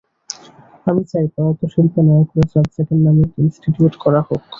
[0.87, 4.41] আমি চাই প্রয়াত শিল্পী নায়করাজ রাজ্জাকের নামে একটি ইনস্টিটিউট করা হোক।